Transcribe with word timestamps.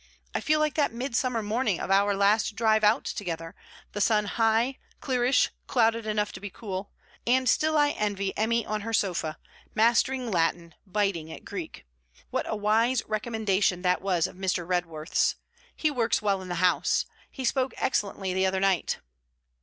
I 0.33 0.41
feel 0.41 0.59
like 0.59 0.73
that 0.73 0.91
midsummer 0.91 1.43
morning 1.43 1.79
of 1.79 1.91
our 1.91 2.15
last 2.15 2.55
drive 2.55 2.83
out 2.83 3.05
together, 3.05 3.53
the 3.91 4.01
sun 4.01 4.25
high, 4.25 4.79
clearish, 4.99 5.49
clouded 5.67 6.07
enough 6.07 6.31
to 6.31 6.39
be 6.39 6.49
cool. 6.49 6.89
And 7.27 7.47
still 7.47 7.77
I 7.77 7.91
envy 7.91 8.35
Emmy 8.35 8.65
on 8.65 8.81
her 8.81 8.93
sofa, 8.93 9.37
mastering 9.75 10.31
Latin, 10.31 10.73
biting 10.87 11.31
at 11.31 11.45
Greek. 11.45 11.85
What 12.31 12.49
a 12.49 12.55
wise 12.55 13.03
recommendation 13.05 13.83
that 13.83 14.01
was 14.01 14.25
of 14.25 14.37
Mr. 14.37 14.67
Redworth's! 14.67 15.35
He 15.75 15.91
works 15.91 16.19
well 16.19 16.41
in 16.41 16.47
the 16.49 16.55
House. 16.55 17.05
He 17.29 17.45
spoke 17.45 17.75
excellently 17.77 18.33
the 18.33 18.47
other 18.47 18.59
night.' 18.59 18.97